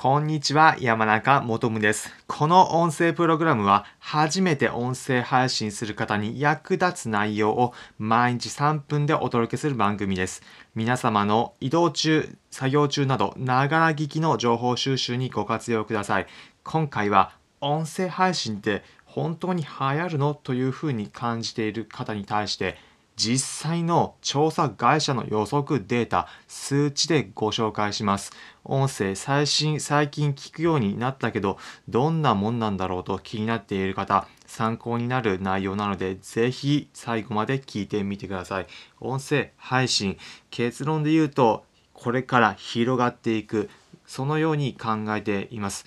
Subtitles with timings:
[0.00, 2.14] こんにちは、山中もとむです。
[2.28, 10.44] この音声プログラムは、初めて音声配信する方に役立つ内容を毎日3分でお届けする番組です。
[10.76, 16.28] 皆様の移動中、作業中など、ながら聞きの情報収集にご活用ください。
[16.62, 19.68] 今回は、音声配信って本当に流
[20.00, 20.32] 行るの？
[20.32, 22.78] というふうに感じている方に対して、
[23.18, 28.30] 実際の調査会社の予測データ、数値でご紹介します。
[28.64, 31.58] 音声最新、最近聞くようになったけど、
[31.88, 38.66] どんなもんなんだろうと気になっている方、参考になる内容なので、ぜひ最後まで聞いてみてください。
[39.00, 40.16] 音声配信、
[40.50, 41.64] 結論で言うと、
[41.94, 43.68] これから広がっていく、
[44.06, 45.86] そのように考えています。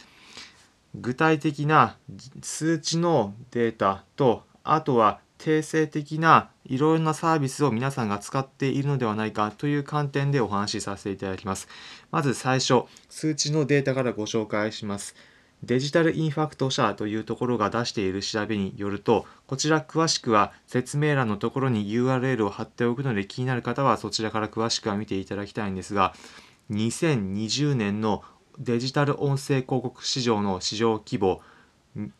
[0.95, 1.95] 具体的な
[2.41, 11.67] 数値のデータと、あとは定性的ないろいろなサービスを皆さんが使っているのではないかという観点でお話しさせていただきます。
[12.11, 15.15] まず最初、数値のデータからご紹介します。
[15.63, 26.13] デジタルインファクト社というところが出している調べによると、こちら詳しくは説明欄のところに URL を貼っておくので気になる方はそちらから詳しくは見ていただきたいんですが、
[26.71, 28.23] 2020年の
[28.59, 31.41] デジタル音声広告市場の市場規模、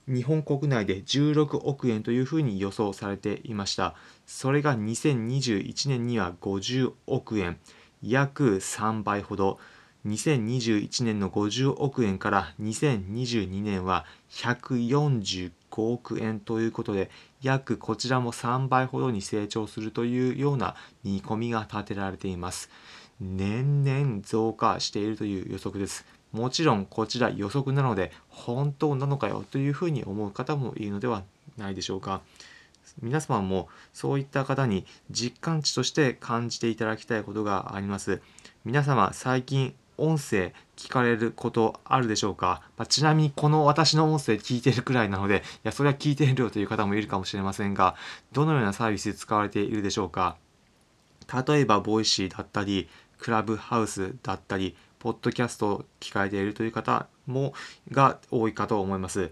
[0.08, 3.96] 日本国内で16億円というふうに予想されていました。
[4.26, 7.58] それが2021年には50億円。
[8.04, 9.60] 約3倍ほど。
[10.08, 17.12] 2021年の50億円から2022年は145億円ということで
[17.44, 22.70] 約こちらも3倍ほどに成長するというような見込みが立てられています。
[23.20, 26.04] 年々増加しているという予測です。
[26.32, 31.24] もちろんこちら予測なので本当なのかよというふうに思う方もいるのでは
[31.58, 32.22] ないでしょうか。
[33.02, 38.22] 皆様もそういった方に実感値として感じていただきたいことがあります。
[38.66, 47.96] 皆様最近音声聞かれることあるでしょうか、まあ、ちなみにこの私の音声聞いてるくらいなので、いや、それは聞いてるよという方もいるかもしれませんが、
[48.32, 50.38] どのようなサービスで使われているでしょうか？
[51.48, 57.54] 例えば、 Voicy だったり、クラブハウスだったり、ポッドキャストを聞かれているという方も
[57.92, 59.32] が多いかと思います。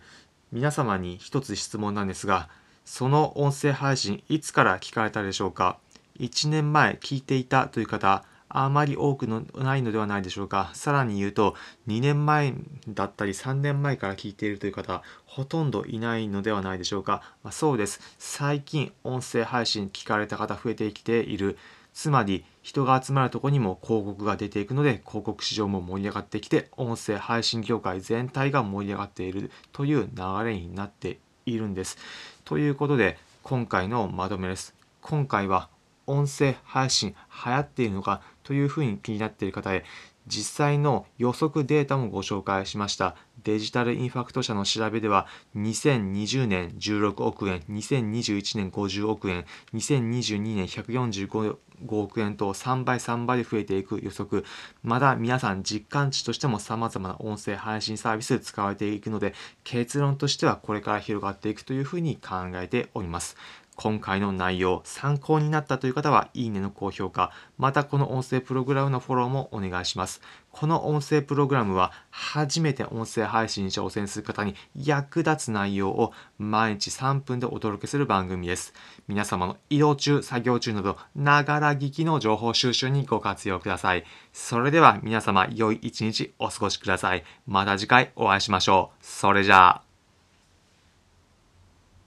[0.52, 2.50] 皆様に一つ質問なんですが、
[2.85, 5.78] その音声配信いつから聞かれたでしょうか
[6.19, 10.72] ?1 年前聞いていたという方、あまり多くのないのではないでしょうか？
[10.74, 11.56] さらに言うと、
[11.88, 12.56] 2年前
[12.88, 17.22] だったり3年前から聞いているという方、ほとんどいないのではないでしょうか？
[17.44, 18.01] まあ、そうです。
[18.18, 21.59] 最近、音声配信聞かれた方増えてきている。
[22.00, 31.98] つまり人が集まるとこにも広告が出ていくので広告市場も盛り上がってきて音声配信業界全体が盛り上がっているという流れになっているんです。
[32.46, 34.74] ということで今回のまとめです。
[35.02, 35.68] 今回は
[36.08, 37.14] 音声配信
[37.46, 39.84] 流行っているのかというふうに気になっている方へ
[40.30, 43.16] 実際の予測データもご紹介しました。
[43.44, 45.26] デジタルインファクト社の調べでは
[45.56, 51.58] 2020年16億円2021年50億円2022年145
[51.90, 54.46] 億円と3倍3倍で増えていく予測。
[54.84, 63.36] まだ皆さん実感値としても様々な音声配信サービス使われていくので結論としてはこれから広がっていくというふうに考えております。
[63.82, 70.22] 今回の内容参考になったという方はいいねの高評価またこの音声プログラムのフォローもお願いします。
[70.52, 78.74] この音声プログラムは初めて音声配信に挑戦する方に役立つ内容を毎日3分でお届けする番組です。
[79.08, 84.04] 皆様の移動中作業中などながら聞きの情報収集にご活用ください。
[84.34, 87.24] それでは皆様良い一日お過ごしください。
[87.48, 89.06] また次回お会いしましょう。
[89.06, 89.89] それじゃあ。